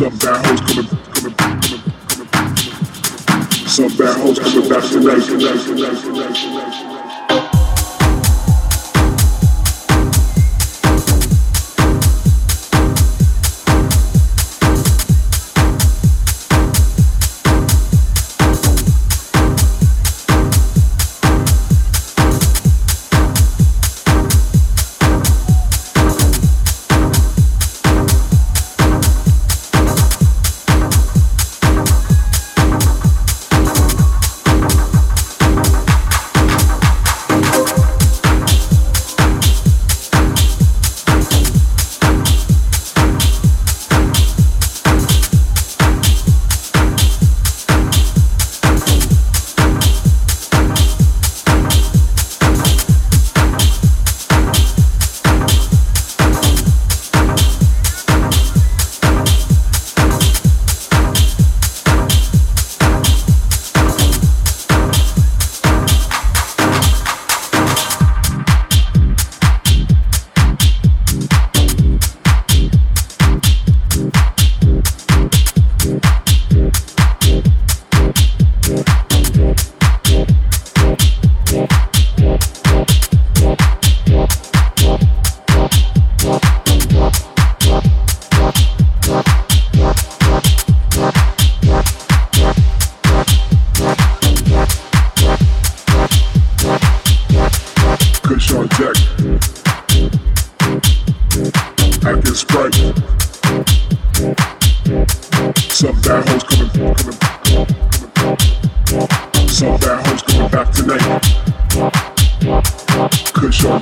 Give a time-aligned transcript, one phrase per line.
[0.00, 2.56] Some bad hoes coming, coming, coming, coming.
[3.68, 6.89] Some bad hoes coming back tonight, tonight, tonight, tonight, tonight.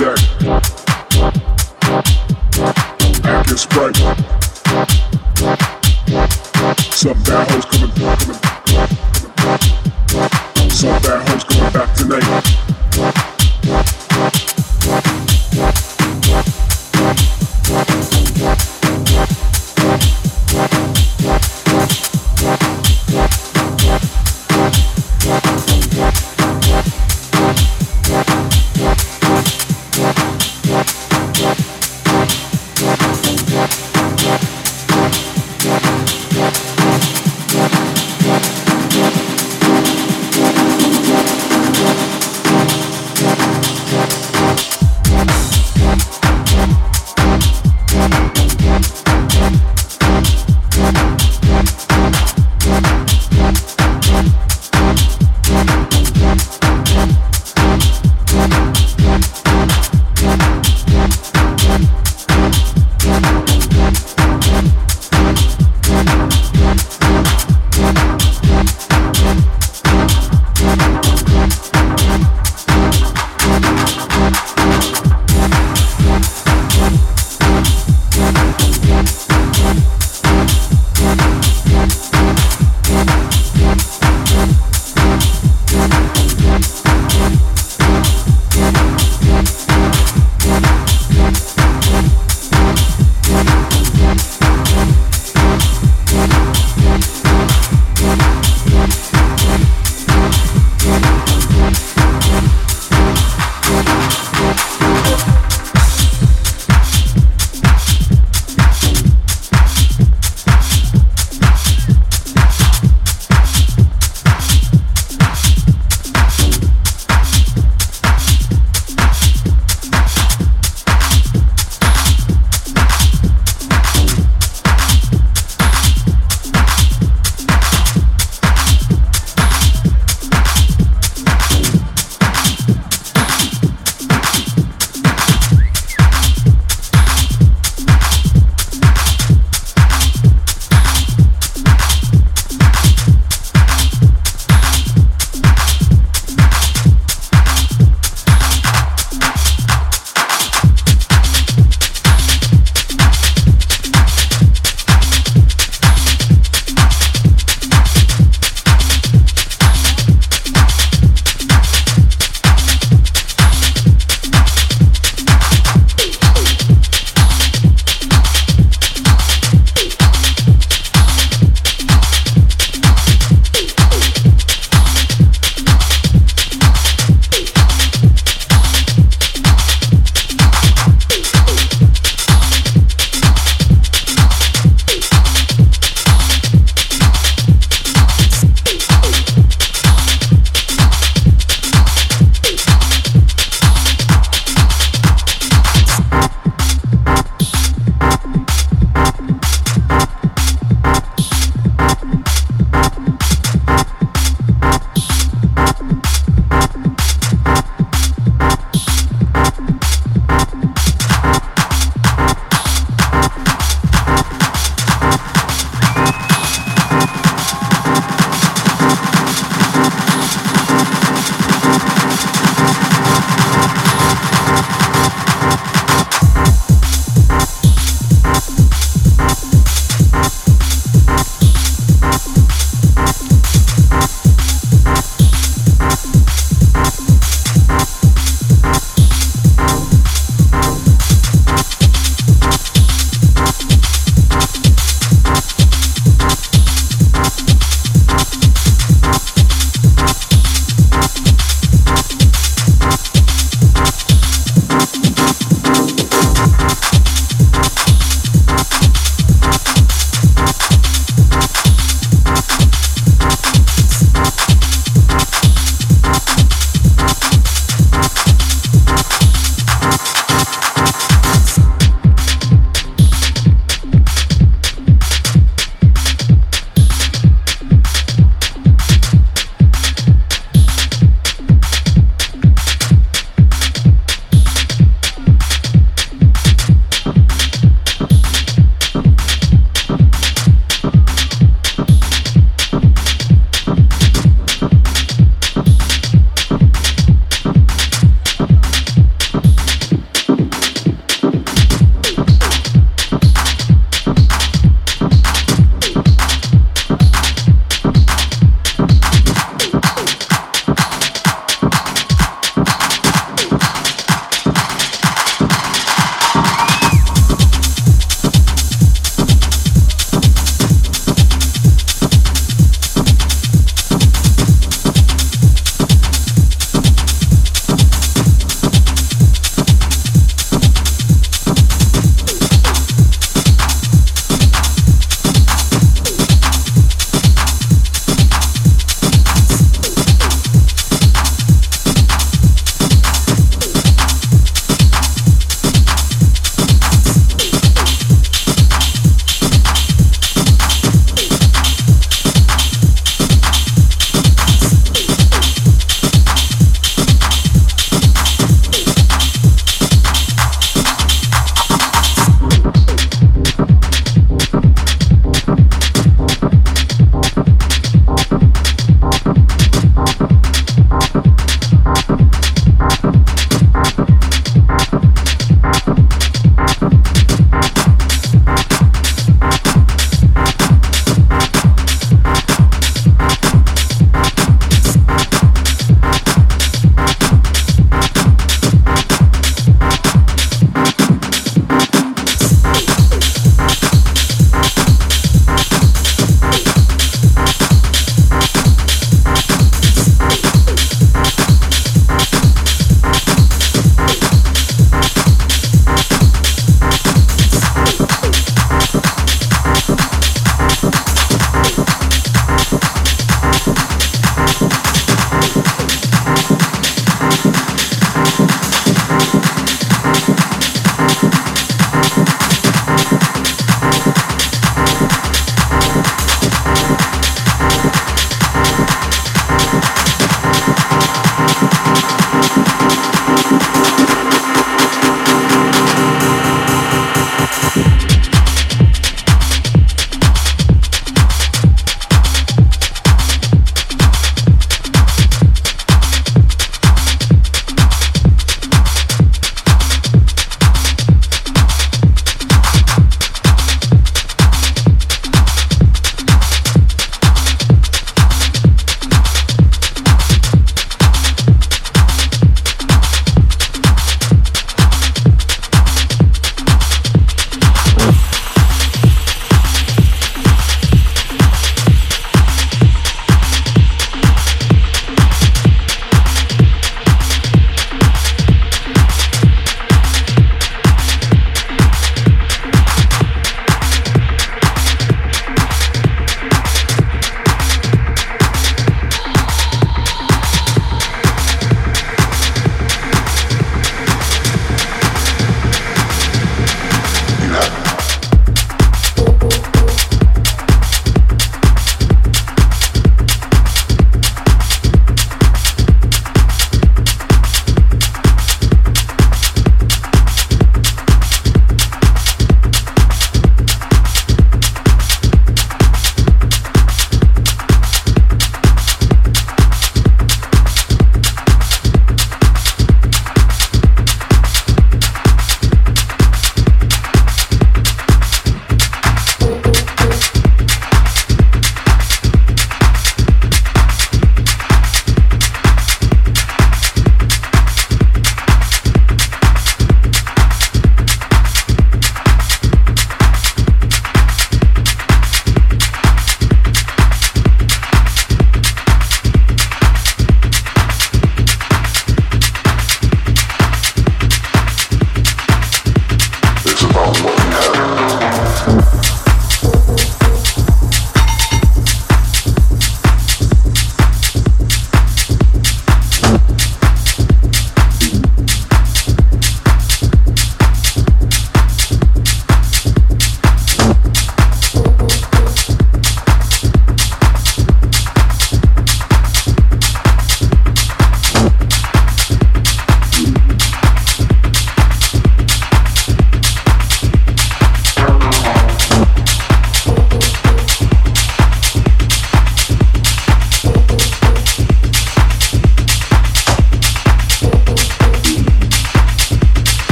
[0.00, 0.14] day.
[3.22, 3.92] I can spray.
[6.90, 7.79] Some bad hoes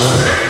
[0.00, 0.49] say.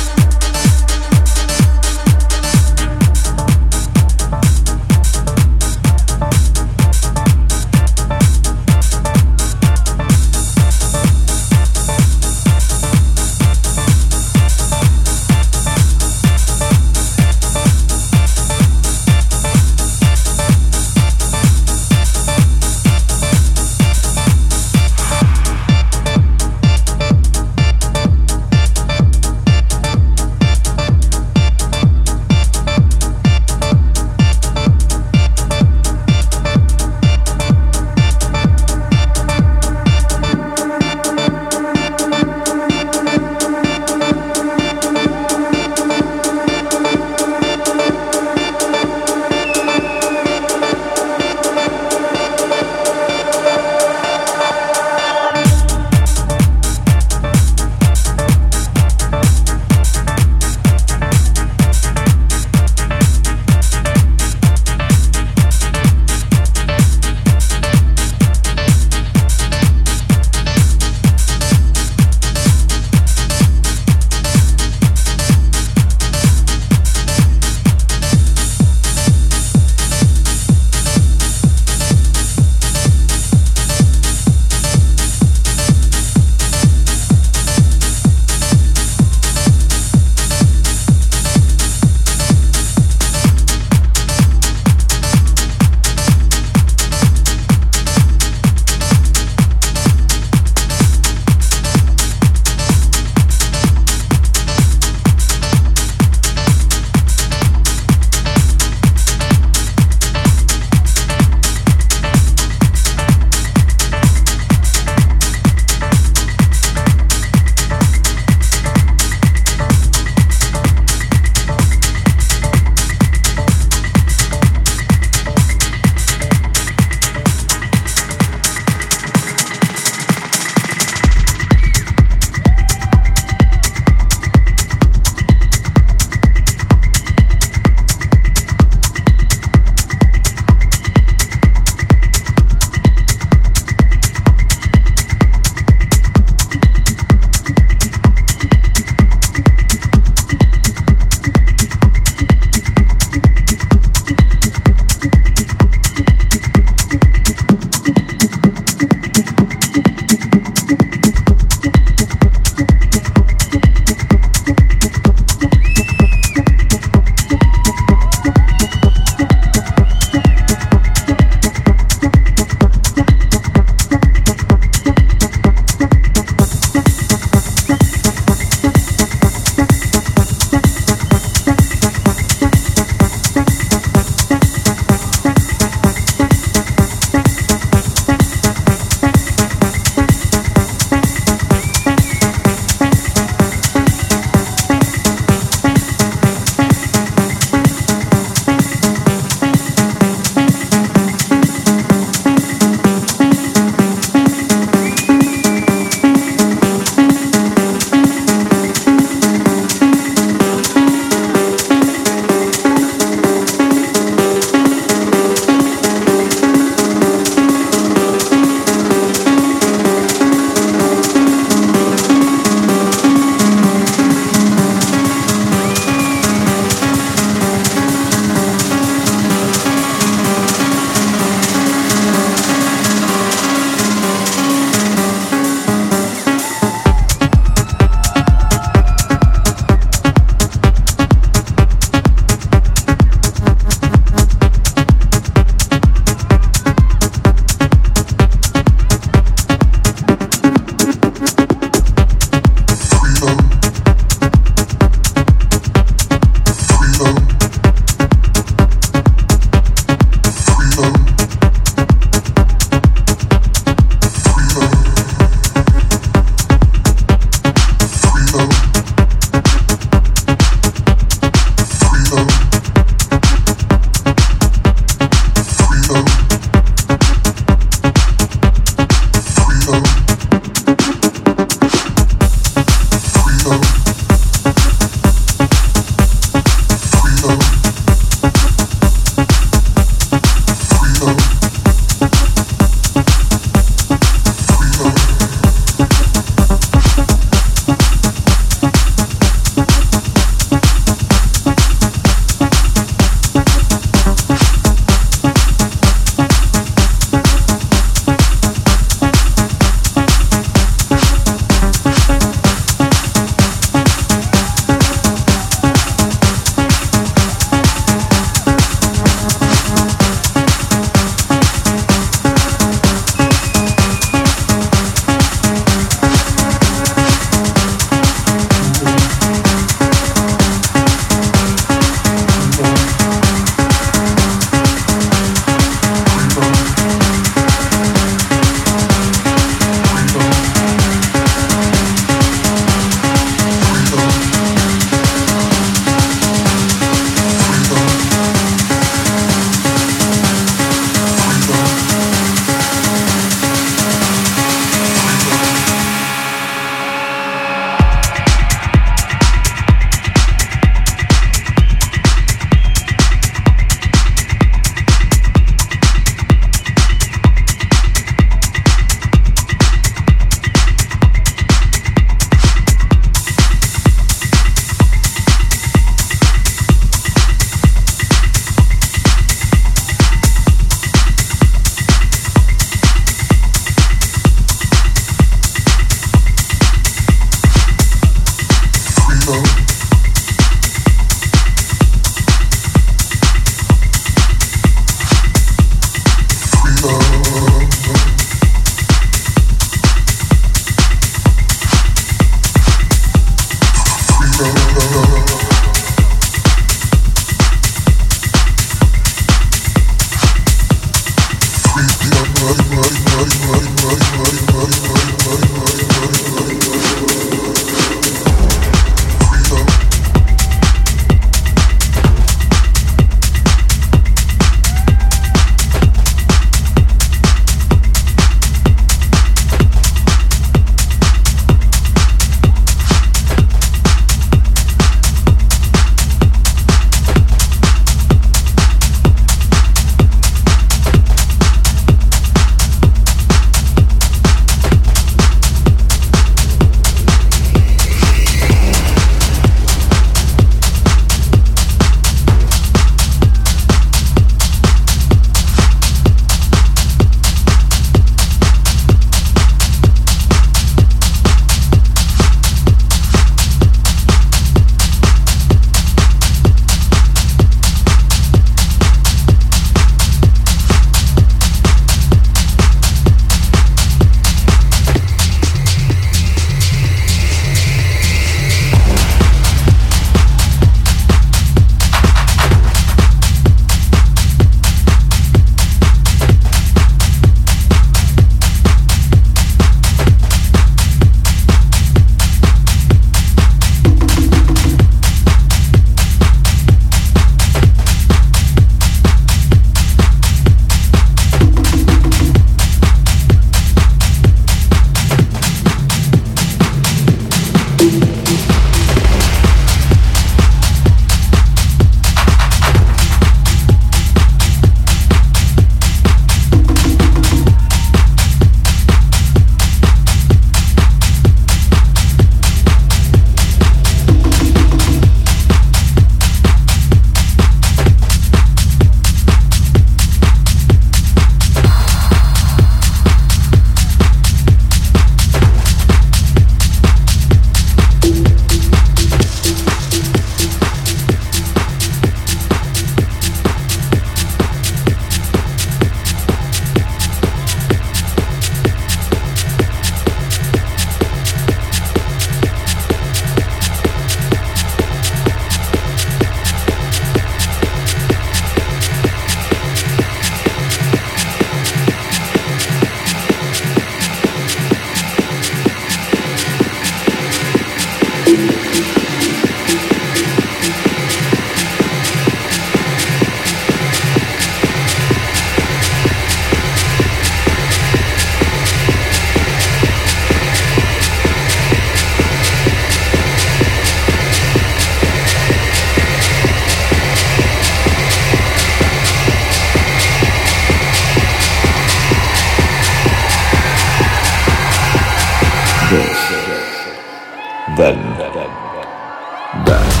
[599.53, 600.00] back.